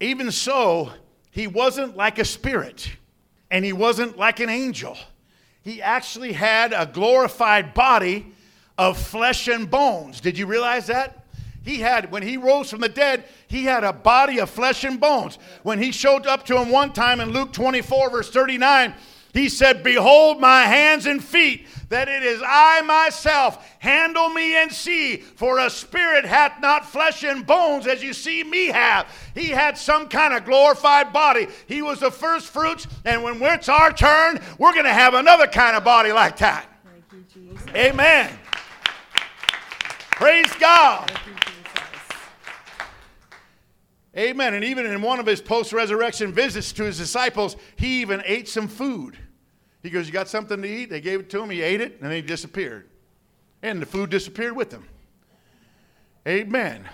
Even 0.00 0.30
so, 0.30 0.92
he 1.30 1.46
wasn't 1.46 1.96
like 1.96 2.18
a 2.18 2.24
spirit, 2.24 2.90
and 3.50 3.64
he 3.64 3.72
wasn't 3.72 4.16
like 4.16 4.38
an 4.40 4.48
angel. 4.48 4.96
He 5.62 5.82
actually 5.82 6.32
had 6.32 6.72
a 6.72 6.86
glorified 6.86 7.74
body 7.74 8.32
of 8.76 8.96
flesh 8.96 9.48
and 9.48 9.68
bones. 9.68 10.20
Did 10.20 10.38
you 10.38 10.46
realize 10.46 10.86
that? 10.86 11.17
He 11.68 11.80
had, 11.80 12.10
when 12.10 12.22
he 12.22 12.38
rose 12.38 12.70
from 12.70 12.80
the 12.80 12.88
dead, 12.88 13.24
he 13.46 13.64
had 13.64 13.84
a 13.84 13.92
body 13.92 14.38
of 14.38 14.48
flesh 14.48 14.84
and 14.84 14.98
bones. 14.98 15.38
When 15.64 15.78
he 15.78 15.92
showed 15.92 16.26
up 16.26 16.46
to 16.46 16.56
him 16.56 16.70
one 16.70 16.94
time 16.94 17.20
in 17.20 17.30
Luke 17.30 17.52
24, 17.52 18.08
verse 18.08 18.30
39, 18.30 18.94
he 19.34 19.50
said, 19.50 19.82
Behold 19.82 20.40
my 20.40 20.62
hands 20.62 21.04
and 21.04 21.22
feet, 21.22 21.66
that 21.90 22.08
it 22.08 22.22
is 22.22 22.40
I 22.42 22.80
myself. 22.80 23.62
Handle 23.80 24.30
me 24.30 24.56
and 24.56 24.72
see, 24.72 25.18
for 25.18 25.58
a 25.58 25.68
spirit 25.68 26.24
hath 26.24 26.58
not 26.62 26.86
flesh 26.86 27.22
and 27.22 27.46
bones 27.46 27.86
as 27.86 28.02
you 28.02 28.14
see 28.14 28.42
me 28.42 28.68
have. 28.68 29.06
He 29.34 29.48
had 29.48 29.76
some 29.76 30.08
kind 30.08 30.32
of 30.32 30.46
glorified 30.46 31.12
body. 31.12 31.48
He 31.66 31.82
was 31.82 32.00
the 32.00 32.10
first 32.10 32.46
fruits, 32.46 32.86
and 33.04 33.22
when 33.22 33.42
it's 33.42 33.68
our 33.68 33.92
turn, 33.92 34.40
we're 34.56 34.72
going 34.72 34.86
to 34.86 34.92
have 34.94 35.12
another 35.12 35.46
kind 35.46 35.76
of 35.76 35.84
body 35.84 36.12
like 36.12 36.38
that. 36.38 36.66
You, 37.36 37.58
Amen. 37.74 38.30
Praise 40.12 40.52
God. 40.54 41.12
Amen. 44.18 44.54
And 44.54 44.64
even 44.64 44.84
in 44.84 45.00
one 45.00 45.20
of 45.20 45.26
his 45.26 45.40
post 45.40 45.72
resurrection 45.72 46.32
visits 46.32 46.72
to 46.72 46.84
his 46.84 46.98
disciples, 46.98 47.56
he 47.76 48.00
even 48.00 48.20
ate 48.24 48.48
some 48.48 48.66
food. 48.66 49.16
He 49.82 49.90
goes, 49.90 50.06
You 50.06 50.12
got 50.12 50.28
something 50.28 50.60
to 50.60 50.68
eat? 50.68 50.90
They 50.90 51.00
gave 51.00 51.20
it 51.20 51.30
to 51.30 51.40
him. 51.40 51.50
He 51.50 51.62
ate 51.62 51.80
it, 51.80 51.92
and 51.94 52.02
then 52.02 52.10
he 52.10 52.22
disappeared. 52.22 52.88
And 53.62 53.80
the 53.80 53.86
food 53.86 54.10
disappeared 54.10 54.56
with 54.56 54.72
him. 54.72 54.84
Amen. 56.26 56.88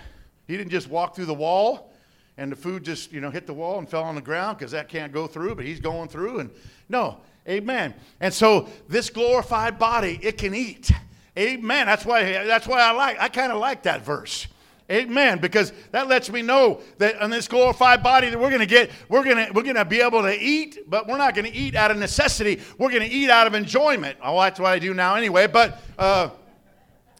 He 0.47 0.55
didn't 0.55 0.71
just 0.71 0.87
walk 0.87 1.15
through 1.15 1.25
the 1.25 1.33
wall 1.33 1.91
and 2.37 2.51
the 2.51 2.55
food 2.55 2.83
just, 2.83 3.11
you 3.11 3.21
know, 3.21 3.29
hit 3.29 3.47
the 3.47 3.53
wall 3.53 3.79
and 3.79 3.89
fell 3.89 4.03
on 4.03 4.15
the 4.15 4.21
ground 4.21 4.57
because 4.57 4.71
that 4.71 4.89
can't 4.89 5.11
go 5.11 5.25
through, 5.25 5.55
but 5.55 5.65
he's 5.65 5.79
going 5.79 6.09
through. 6.09 6.39
And 6.39 6.51
no, 6.89 7.17
amen. 7.47 7.93
And 8.19 8.33
so 8.33 8.67
this 8.87 9.09
glorified 9.09 9.79
body, 9.79 10.19
it 10.21 10.37
can 10.37 10.53
eat. 10.53 10.91
Amen. 11.37 11.85
That's 11.85 12.05
why, 12.05 12.45
that's 12.45 12.67
why 12.67 12.81
I 12.81 12.91
like, 12.91 13.19
I 13.19 13.29
kind 13.29 13.51
of 13.51 13.59
like 13.59 13.83
that 13.83 14.05
verse. 14.05 14.47
Amen. 14.91 15.39
Because 15.39 15.73
that 15.91 16.07
lets 16.07 16.29
me 16.29 16.43
know 16.43 16.81
that 16.99 17.19
on 17.19 17.31
this 17.31 17.47
glorified 17.47 18.03
body 18.03 18.29
that 18.29 18.39
we're 18.39 18.49
going 18.49 18.59
to 18.59 18.67
get, 18.67 18.91
we're 19.09 19.23
going 19.23 19.47
to 19.47 19.51
we're 19.51 19.63
to 19.63 19.85
be 19.85 19.99
able 19.99 20.21
to 20.21 20.37
eat, 20.39 20.77
but 20.87 21.07
we're 21.07 21.17
not 21.17 21.33
going 21.33 21.51
to 21.51 21.57
eat 21.57 21.75
out 21.75 21.89
of 21.89 21.97
necessity. 21.97 22.61
We're 22.77 22.91
going 22.91 23.01
to 23.01 23.13
eat 23.13 23.31
out 23.31 23.47
of 23.47 23.55
enjoyment. 23.55 24.17
Oh, 24.23 24.39
that's 24.39 24.59
what 24.59 24.71
I 24.71 24.79
do 24.79 24.93
now 24.93 25.15
anyway. 25.15 25.47
But 25.47 25.81
uh, 25.97 26.29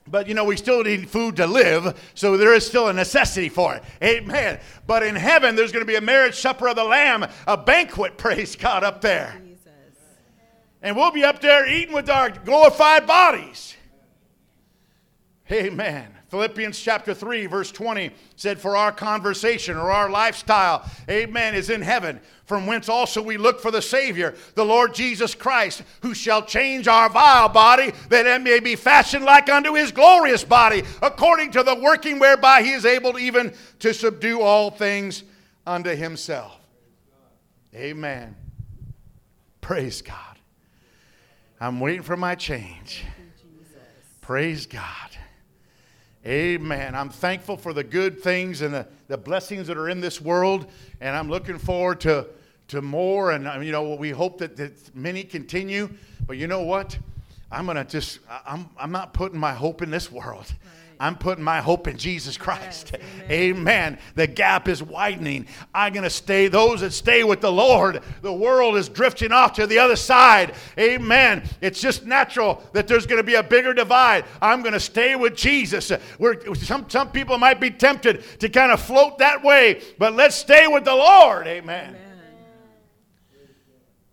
but 0.07 0.27
you 0.27 0.36
know 0.36 0.43
we 0.43 0.57
still 0.57 0.84
need 0.84 1.10
food 1.10 1.38
to 1.38 1.48
live, 1.48 2.00
so 2.13 2.38
there 2.38 2.53
is 2.53 2.67
still 2.67 2.89
a 2.89 2.93
necessity 2.93 3.50
for 3.50 3.74
it. 3.74 3.84
Amen. 4.03 4.60
But 4.86 5.01
in 5.01 5.15
heaven, 5.15 5.55
there's 5.55 5.72
going 5.72 5.84
to 5.84 5.91
be 5.91 5.95
a 5.95 6.01
marriage 6.01 6.36
supper 6.36 6.67
of 6.67 6.75
the 6.75 6.84
Lamb, 6.84 7.25
a 7.48 7.57
banquet. 7.57 8.17
Praise 8.17 8.55
God 8.55 8.84
up 8.84 9.01
there. 9.01 9.41
Jesus. 9.43 9.72
And 10.84 10.95
we'll 10.95 11.12
be 11.12 11.24
up 11.24 11.41
there 11.41 11.67
eating 11.67 11.95
with 11.95 12.12
our 12.12 12.29
glorified 12.29 13.07
bodies. 13.07 13.75
Amen. 15.51 16.15
Philippians 16.35 16.77
chapter 16.77 17.13
3, 17.13 17.45
verse 17.45 17.71
20 17.71 18.11
said, 18.35 18.59
For 18.59 18.75
our 18.75 18.91
conversation 18.91 19.77
or 19.77 19.89
our 19.89 20.09
lifestyle, 20.09 20.85
amen, 21.09 21.55
is 21.55 21.69
in 21.69 21.81
heaven, 21.81 22.19
from 22.43 22.67
whence 22.67 22.89
also 22.89 23.21
we 23.21 23.37
look 23.37 23.61
for 23.61 23.71
the 23.71 23.81
Savior, 23.81 24.35
the 24.55 24.65
Lord 24.65 24.93
Jesus 24.93 25.33
Christ, 25.33 25.81
who 26.01 26.13
shall 26.13 26.43
change 26.43 26.89
our 26.89 27.07
vile 27.07 27.47
body, 27.47 27.93
that 28.09 28.25
it 28.25 28.41
may 28.41 28.59
be 28.59 28.75
fashioned 28.75 29.23
like 29.23 29.47
unto 29.47 29.75
his 29.75 29.93
glorious 29.93 30.43
body, 30.43 30.83
according 31.01 31.51
to 31.51 31.63
the 31.63 31.75
working 31.75 32.19
whereby 32.19 32.63
he 32.63 32.73
is 32.73 32.85
able 32.85 33.17
even 33.17 33.53
to 33.79 33.93
subdue 33.93 34.41
all 34.41 34.69
things 34.69 35.23
unto 35.65 35.95
himself. 35.95 36.59
Amen. 37.73 38.35
Praise 39.61 40.01
God. 40.01 40.37
I'm 41.61 41.79
waiting 41.79 42.03
for 42.03 42.17
my 42.17 42.35
change. 42.35 43.05
Praise 44.19 44.65
God. 44.65 45.14
Amen. 46.27 46.96
I'm 46.96 47.10
thankful 47.10 47.55
for 47.55 47.72
the 47.72 47.84
good 47.84 48.20
things 48.20 48.63
and 48.63 48.74
the, 48.74 48.88
the 49.08 49.17
blessings 49.17 49.67
that 49.67 49.77
are 49.77 49.89
in 49.89 50.01
this 50.01 50.20
world, 50.20 50.65
and 51.00 51.15
I'm 51.15 51.29
looking 51.29 51.60
forward 51.60 52.01
to, 52.01 52.25
to 52.70 52.82
more. 52.82 53.32
And, 53.32 53.48
um, 53.48 53.62
you 53.62 53.72
know, 53.72 53.94
we 53.94 54.10
hope 54.10 54.39
that, 54.39 54.58
that 54.58 54.96
many 54.96 55.24
continue. 55.24 55.88
But 56.25 56.38
you 56.38 56.48
know 56.48 56.62
what? 56.62 56.98
I'm 57.51 57.65
going 57.65 57.77
to 57.77 57.84
just, 57.84 58.20
I'm, 58.44 58.72
I'm 58.75 58.91
not 58.91 59.13
putting 59.13 59.38
my 59.38 59.53
hope 59.53 59.84
in 59.84 59.91
this 59.91 60.12
world. 60.12 60.51
I'm 60.99 61.15
putting 61.15 61.43
my 61.43 61.61
hope 61.61 61.87
in 61.87 61.97
Jesus 61.97 62.37
Christ. 62.37 62.91
Yes, 62.93 63.01
amen. 63.29 63.31
amen. 63.31 63.99
The 64.15 64.27
gap 64.27 64.67
is 64.67 64.81
widening. 64.81 65.47
I'm 65.73 65.93
going 65.93 66.03
to 66.03 66.09
stay, 66.09 66.47
those 66.47 66.81
that 66.81 66.93
stay 66.93 67.23
with 67.23 67.41
the 67.41 67.51
Lord, 67.51 68.01
the 68.21 68.33
world 68.33 68.77
is 68.77 68.89
drifting 68.89 69.31
off 69.31 69.53
to 69.53 69.67
the 69.67 69.79
other 69.79 69.95
side. 69.95 70.55
Amen. 70.77 71.47
It's 71.61 71.81
just 71.81 72.05
natural 72.05 72.63
that 72.73 72.87
there's 72.87 73.05
going 73.05 73.19
to 73.19 73.23
be 73.23 73.35
a 73.35 73.43
bigger 73.43 73.73
divide. 73.73 74.25
I'm 74.41 74.61
going 74.61 74.73
to 74.73 74.79
stay 74.79 75.15
with 75.15 75.35
Jesus. 75.35 75.91
We're, 76.19 76.55
some, 76.55 76.89
some 76.89 77.11
people 77.11 77.37
might 77.37 77.59
be 77.59 77.71
tempted 77.71 78.23
to 78.39 78.49
kind 78.49 78.71
of 78.71 78.81
float 78.81 79.17
that 79.19 79.43
way, 79.43 79.81
but 79.97 80.13
let's 80.13 80.35
stay 80.35 80.67
with 80.67 80.85
the 80.85 80.95
Lord. 80.95 81.47
Amen. 81.47 81.89
amen. 81.89 82.04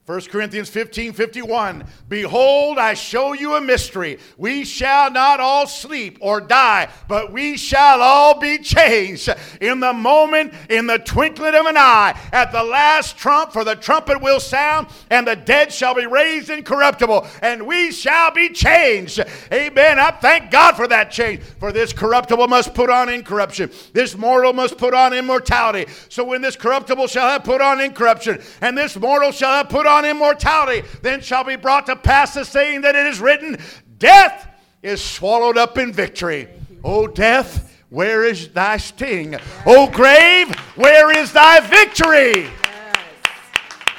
1 0.06 0.22
Corinthians 0.22 0.68
15 0.68 1.12
51. 1.12 1.84
Behold, 2.08 2.76
I 2.76 2.94
show 2.94 3.34
you 3.34 3.54
a 3.54 3.60
mystery. 3.60 4.18
We 4.36 4.64
shall 4.64 5.12
not 5.12 5.38
all 5.38 5.68
sleep 5.68 6.18
or 6.20 6.40
die, 6.40 6.88
but 7.06 7.32
we 7.32 7.56
shall 7.56 8.02
all 8.02 8.40
be 8.40 8.58
changed 8.58 9.32
in 9.60 9.78
the 9.78 9.92
moment, 9.92 10.54
in 10.68 10.88
the 10.88 10.98
twinkling 10.98 11.54
of 11.54 11.66
an 11.66 11.76
eye, 11.76 12.18
at 12.32 12.50
the 12.50 12.64
last 12.64 13.16
trump, 13.16 13.52
for 13.52 13.62
the 13.62 13.76
trumpet 13.76 14.20
will 14.20 14.40
sound, 14.40 14.88
and 15.08 15.24
the 15.24 15.36
dead 15.36 15.72
shall 15.72 15.94
be 15.94 16.06
raised 16.06 16.50
incorruptible, 16.50 17.24
and 17.40 17.64
we 17.64 17.92
shall 17.92 18.32
be 18.32 18.48
changed. 18.48 19.20
Amen. 19.52 20.00
I 20.00 20.10
thank 20.10 20.50
God 20.50 20.74
for 20.74 20.88
that 20.88 21.12
change. 21.12 21.42
For 21.60 21.70
this 21.70 21.92
corruptible 21.92 22.48
must 22.48 22.74
put 22.74 22.90
on 22.90 23.08
incorruption, 23.08 23.70
this 23.92 24.16
mortal 24.16 24.52
must 24.52 24.78
put 24.78 24.94
on 24.94 25.12
immortality. 25.12 25.86
So 26.08 26.24
when 26.24 26.42
this 26.42 26.56
corruptible 26.56 27.06
shall 27.06 27.28
have 27.28 27.44
put 27.44 27.60
on 27.60 27.80
incorruption, 27.80 28.42
and 28.60 28.76
this 28.76 28.96
mortal 28.96 29.30
shall 29.30 29.52
have 29.52 29.68
put 29.68 29.86
on 29.86 29.91
on 29.92 30.04
immortality. 30.04 30.86
Then 31.02 31.20
shall 31.20 31.44
be 31.44 31.56
brought 31.56 31.86
to 31.86 31.96
pass 31.96 32.34
the 32.34 32.44
saying 32.44 32.80
that 32.80 32.96
it 32.96 33.06
is 33.06 33.20
written, 33.20 33.58
Death 33.98 34.48
is 34.82 35.02
swallowed 35.02 35.56
up 35.56 35.78
in 35.78 35.92
victory. 35.92 36.48
O 36.82 37.06
death, 37.06 37.72
where 37.90 38.24
is 38.24 38.48
thy 38.48 38.78
sting? 38.78 39.36
O 39.66 39.88
grave, 39.88 40.52
where 40.76 41.16
is 41.16 41.32
thy 41.32 41.60
victory? 41.60 42.50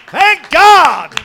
Thank 0.08 0.50
God. 0.52 1.20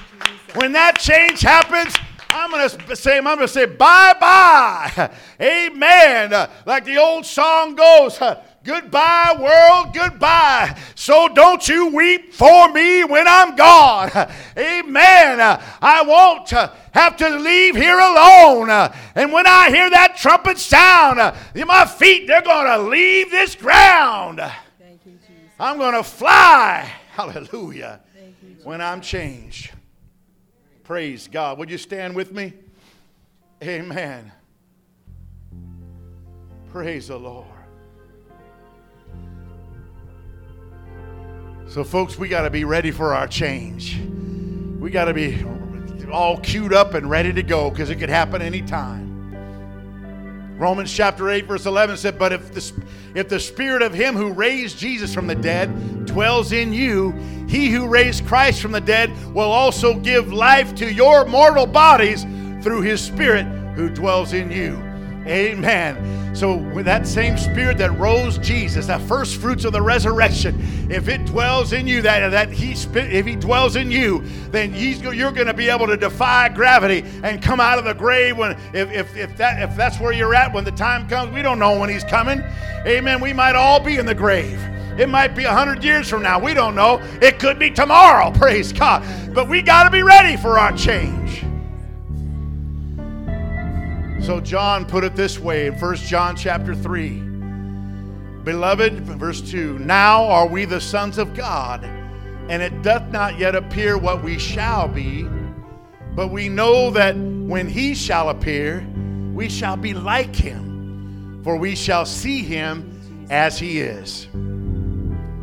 When 0.55 0.73
that 0.73 0.99
change 0.99 1.41
happens, 1.41 1.95
I'm 2.31 2.51
going 2.51 2.69
to 2.69 2.97
say, 2.97 3.19
I'm 3.19 3.25
going 3.25 3.39
to 3.39 3.49
say 3.49 3.67
bye 3.67 4.15
bye. 4.21 5.11
Amen. 5.41 6.49
Like 6.67 6.85
the 6.85 6.99
old 6.99 7.27
song 7.27 7.75
goes, 7.75 8.19
Goodbye, 8.69 9.35
world, 9.41 9.95
goodbye. 9.95 10.79
So 10.95 11.27
don't 11.29 11.67
you 11.67 11.87
weep 11.87 12.35
for 12.35 12.71
me 12.71 13.03
when 13.03 13.27
I'm 13.27 13.57
gone. 13.57 14.11
Amen. 14.59 15.41
I 15.81 16.03
won't 16.03 16.53
uh, 16.53 16.71
have 16.93 17.17
to 17.17 17.31
leave 17.31 17.75
here 17.75 17.99
alone. 17.99 18.69
And 19.15 19.33
when 19.33 19.47
I 19.47 19.71
hear 19.71 19.89
that 19.89 20.19
trumpet 20.19 20.59
sound, 20.59 21.19
uh, 21.19 21.35
my 21.67 21.87
feet, 21.87 22.27
they're 22.27 22.43
going 22.43 22.67
to 22.67 22.91
leave 22.91 23.31
this 23.31 23.55
ground. 23.55 24.39
You, 24.39 25.09
I'm 25.59 25.79
going 25.79 25.95
to 25.95 26.05
fly. 26.05 26.93
Hallelujah. 27.13 28.01
You, 28.15 28.57
when 28.65 28.83
I'm 28.83 29.01
changed. 29.01 29.71
Praise 30.85 31.27
God. 31.27 31.57
Would 31.57 31.71
you 31.71 31.79
stand 31.79 32.15
with 32.15 32.33
me? 32.33 32.53
Amen. 33.63 34.31
Praise 36.71 37.09
the 37.09 37.19
Lord. 37.19 37.58
So, 41.69 41.85
folks, 41.85 42.19
we 42.19 42.29
got 42.29 42.43
to 42.43 42.51
be 42.51 42.65
ready 42.65 42.91
for 42.91 43.15
our 43.15 43.29
change. 43.29 44.01
We 44.81 44.91
got 44.91 45.05
to 45.05 45.13
be 45.13 45.45
all 46.11 46.39
queued 46.39 46.73
up 46.73 46.95
and 46.95 47.11
ready 47.11 47.31
to 47.35 47.43
go 47.43 47.69
because 47.69 47.91
it 47.91 47.97
could 47.97 48.09
happen 48.09 48.41
anytime. 48.41 49.07
Romans 50.59 50.93
chapter 50.93 51.29
8, 51.29 51.45
verse 51.47 51.67
11 51.67 51.99
said, 51.99 52.19
But 52.19 52.33
if 52.33 52.55
the, 52.55 52.73
if 53.15 53.29
the 53.29 53.39
spirit 53.39 53.83
of 53.83 53.93
him 53.93 54.17
who 54.17 54.33
raised 54.33 54.79
Jesus 54.79 55.13
from 55.13 55.27
the 55.27 55.35
dead 55.35 56.07
dwells 56.07 56.53
in 56.53 56.73
you, 56.73 57.13
he 57.49 57.69
who 57.69 57.87
raised 57.87 58.27
Christ 58.27 58.63
from 58.63 58.73
the 58.73 58.81
dead 58.81 59.13
will 59.35 59.53
also 59.53 59.95
give 59.95 60.33
life 60.33 60.75
to 60.77 60.91
your 60.91 61.27
mortal 61.27 61.67
bodies 61.67 62.25
through 62.63 62.81
his 62.81 63.05
spirit 63.05 63.45
who 63.75 63.91
dwells 63.91 64.33
in 64.33 64.51
you. 64.51 64.77
Amen. 65.27 66.28
So, 66.39 66.55
with 66.55 66.87
that 66.87 67.05
same 67.05 67.37
spirit 67.37 67.79
that 67.79 67.99
rose 67.99 68.39
Jesus, 68.39 68.87
that 68.87 69.01
first 69.01 69.41
fruits 69.41 69.65
of 69.65 69.73
the 69.73 69.83
resurrection, 69.83 70.89
if 70.89 71.09
it 71.09 71.25
dwells 71.27 71.73
in 71.73 71.89
you, 71.89 72.01
that, 72.03 72.29
that 72.29 72.53
he 72.53 72.77
if 72.95 73.27
he 73.27 73.35
dwells 73.35 73.75
in 73.75 73.91
you, 73.91 74.23
then 74.53 74.73
you're 74.73 75.33
going 75.33 75.49
to 75.49 75.53
be 75.53 75.69
able 75.69 75.89
to 75.89 75.97
defy 75.97 76.49
gravity 76.49 77.03
and 77.25 77.43
come 77.43 77.59
out 77.59 77.81
of 77.81 77.85
the 77.85 77.93
grave 77.93 78.39
when 78.39 78.53
if, 78.73 78.89
if, 78.93 79.17
if 79.17 79.37
that 79.37 79.69
if 79.69 79.77
that's 79.77 79.99
where 79.99 80.13
you're 80.13 80.33
at 80.33 80.55
when 80.55 80.63
the 80.63 80.71
time 80.71 81.09
comes. 81.09 81.35
We 81.35 81.43
don't 81.43 81.59
know 81.59 81.77
when 81.77 81.91
he's 81.91 82.05
coming. 82.05 82.41
Amen. 82.87 83.21
We 83.21 83.33
might 83.33 83.57
all 83.57 83.81
be 83.81 83.97
in 83.97 84.07
the 84.07 84.15
grave. 84.15 84.61
It 84.97 85.09
might 85.09 85.35
be 85.35 85.43
a 85.43 85.53
hundred 85.53 85.83
years 85.83 86.09
from 86.09 86.23
now. 86.23 86.39
We 86.39 86.55
don't 86.55 86.77
know. 86.77 87.01
It 87.21 87.41
could 87.41 87.59
be 87.59 87.73
tomorrow. 87.73 88.31
Praise 88.39 88.73
God. 88.73 89.05
But 89.35 89.49
we 89.49 89.61
got 89.61 89.83
to 89.83 89.91
be 89.91 90.05
ready 90.05 90.37
for 90.37 90.57
our 90.61 90.71
change. 90.77 91.48
So 94.29 94.41
John 94.43 94.85
put 94.85 95.05
it 95.05 95.17
this 95.17 95.39
way 95.39 95.69
in 95.69 95.75
1 95.81 95.97
John 95.97 96.37
chapter 96.37 96.75
3. 96.75 97.19
Beloved, 98.45 99.01
verse 99.01 99.41
2 99.41 99.79
Now 99.79 100.27
are 100.27 100.47
we 100.47 100.67
the 100.67 100.83
sons 100.83 101.17
of 101.17 101.35
God, 101.35 101.83
and 102.51 102.61
it 102.61 102.83
doth 102.83 103.11
not 103.11 103.39
yet 103.39 103.55
appear 103.55 103.97
what 103.97 104.23
we 104.23 104.39
shall 104.39 104.87
be, 104.87 105.27
but 106.15 106.29
we 106.29 106.51
know 106.51 106.91
that 106.91 107.17
when 107.17 107.69
he 107.69 107.95
shall 107.95 108.29
appear, 108.29 108.87
we 109.33 109.49
shall 109.49 109.79
be 109.79 109.95
like 109.95 110.37
him, 110.37 111.41
for 111.43 111.57
we 111.57 111.75
shall 111.75 112.05
see 112.05 112.43
him 112.43 113.27
as 113.31 113.59
he 113.59 113.81
is. 113.81 114.27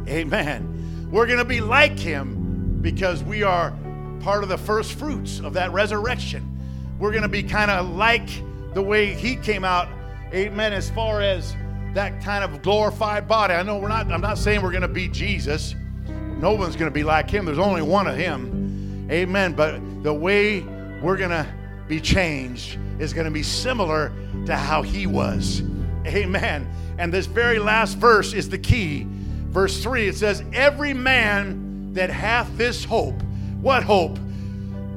Amen. 0.07 1.09
We're 1.09 1.25
going 1.25 1.39
to 1.39 1.43
be 1.43 1.59
like 1.59 1.97
him 1.97 2.81
because 2.83 3.23
we 3.23 3.41
are 3.41 3.75
part 4.19 4.43
of 4.43 4.49
the 4.49 4.59
first 4.59 4.93
fruits 4.93 5.39
of 5.39 5.53
that 5.53 5.71
resurrection. 5.71 6.95
We're 6.99 7.09
going 7.09 7.23
to 7.23 7.27
be 7.27 7.41
kind 7.41 7.71
of 7.71 7.89
like 7.89 8.29
the 8.75 8.81
way 8.81 9.13
he 9.13 9.37
came 9.37 9.63
out, 9.63 9.87
amen, 10.33 10.73
as 10.73 10.89
far 10.89 11.21
as 11.21 11.55
that 11.93 12.21
kind 12.21 12.43
of 12.43 12.61
glorified 12.61 13.25
body. 13.25 13.53
I 13.53 13.63
know 13.63 13.77
we're 13.77 13.87
not, 13.87 14.11
I'm 14.11 14.19
not 14.19 14.37
saying 14.37 14.61
we're 14.61 14.71
going 14.71 14.81
to 14.81 14.89
be 14.89 15.07
Jesus. 15.07 15.73
No 16.05 16.53
one's 16.53 16.75
going 16.75 16.91
to 16.91 16.93
be 16.93 17.05
like 17.05 17.29
him. 17.29 17.45
There's 17.45 17.57
only 17.57 17.81
one 17.81 18.05
of 18.05 18.17
him. 18.17 19.07
Amen. 19.09 19.53
But 19.53 19.79
the 20.03 20.13
way 20.13 20.59
we're 21.01 21.15
going 21.15 21.29
to 21.29 21.47
be 21.87 22.01
changed 22.01 22.77
is 22.99 23.13
going 23.13 23.23
to 23.23 23.31
be 23.31 23.43
similar 23.43 24.11
to 24.45 24.57
how 24.57 24.81
he 24.81 25.07
was. 25.07 25.61
Amen. 26.05 26.69
And 26.97 27.13
this 27.13 27.27
very 27.27 27.59
last 27.59 27.97
verse 27.97 28.33
is 28.33 28.49
the 28.49 28.57
key. 28.57 29.07
Verse 29.07 29.81
3 29.81 30.09
it 30.09 30.17
says, 30.17 30.43
Every 30.51 30.93
man 30.93 31.93
that 31.93 32.09
hath 32.09 32.57
this 32.57 32.83
hope, 32.83 33.21
what 33.61 33.83
hope? 33.83 34.19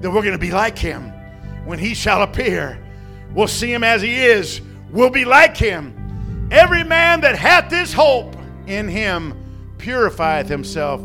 That 0.01 0.11
we're 0.11 0.23
going 0.23 0.33
to 0.33 0.39
be 0.39 0.51
like 0.51 0.77
him 0.77 1.13
when 1.65 1.79
he 1.79 1.95
shall 1.95 2.23
appear. 2.23 2.85
We'll 3.35 3.49
see 3.49 3.73
him 3.73 3.85
as 3.85 4.03
he 4.03 4.17
is. 4.17 4.61
We'll 4.91 5.11
be 5.11 5.25
like 5.25 5.57
him. 5.57 6.49
Every 6.51 6.85
man 6.85 7.21
that 7.21 7.37
hath 7.37 7.71
this 7.71 7.93
hope 7.93 8.35
in 8.67 8.89
him 8.89 9.35
purifieth 9.79 10.49
himself 10.49 11.01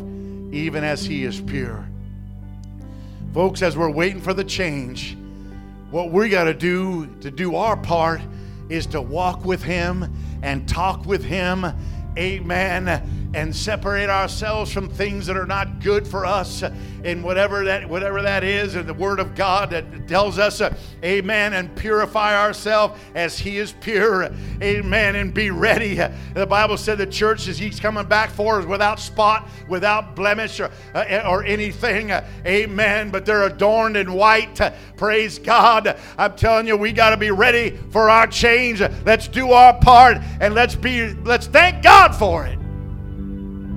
even 0.52 0.84
as 0.84 1.04
he 1.04 1.24
is 1.24 1.40
pure. 1.40 1.86
Folks, 3.32 3.62
as 3.62 3.76
we're 3.76 3.90
waiting 3.90 4.20
for 4.20 4.32
the 4.32 4.44
change, 4.44 5.16
what 5.90 6.10
we 6.10 6.28
got 6.28 6.44
to 6.44 6.54
do 6.54 7.06
to 7.20 7.30
do 7.30 7.56
our 7.56 7.76
part 7.76 8.20
is 8.68 8.86
to 8.86 9.00
walk 9.00 9.44
with 9.44 9.62
him 9.62 10.12
and 10.42 10.68
talk 10.68 11.04
with 11.04 11.24
him. 11.24 11.66
Amen 12.16 13.23
and 13.34 13.54
separate 13.54 14.08
ourselves 14.08 14.72
from 14.72 14.88
things 14.88 15.26
that 15.26 15.36
are 15.36 15.46
not 15.46 15.80
good 15.80 16.06
for 16.06 16.24
us 16.24 16.62
and 17.04 17.22
whatever 17.22 17.64
that 17.64 17.88
whatever 17.88 18.22
that 18.22 18.44
is 18.44 18.76
and 18.76 18.88
the 18.88 18.94
word 18.94 19.18
of 19.18 19.34
God 19.34 19.70
that 19.70 20.08
tells 20.08 20.38
us 20.38 20.60
uh, 20.60 20.74
amen 21.04 21.52
and 21.52 21.74
purify 21.76 22.40
ourselves 22.40 22.98
as 23.14 23.38
he 23.38 23.58
is 23.58 23.72
pure 23.80 24.30
amen 24.62 25.16
and 25.16 25.34
be 25.34 25.50
ready. 25.50 25.96
The 26.34 26.46
bible 26.46 26.76
said 26.76 26.98
the 26.98 27.06
church 27.06 27.48
is 27.48 27.58
he's 27.58 27.80
coming 27.80 28.06
back 28.06 28.30
for 28.30 28.60
is 28.60 28.66
without 28.66 29.00
spot 29.00 29.48
without 29.68 30.14
blemish 30.14 30.60
or, 30.60 30.70
uh, 30.94 31.24
or 31.28 31.44
anything 31.44 32.12
uh, 32.12 32.26
amen 32.46 33.10
but 33.10 33.26
they're 33.26 33.44
adorned 33.44 33.96
in 33.96 34.12
white. 34.12 34.60
Praise 34.96 35.38
god. 35.40 35.98
I'm 36.16 36.36
telling 36.36 36.68
you 36.68 36.76
we 36.76 36.92
got 36.92 37.10
to 37.10 37.16
be 37.16 37.32
ready 37.32 37.76
for 37.90 38.08
our 38.08 38.28
change. 38.28 38.80
Let's 39.04 39.26
do 39.26 39.50
our 39.50 39.74
part 39.80 40.18
and 40.40 40.54
let's 40.54 40.76
be 40.76 41.12
let's 41.24 41.48
thank 41.48 41.82
god 41.82 42.14
for 42.14 42.46
it 42.46 42.63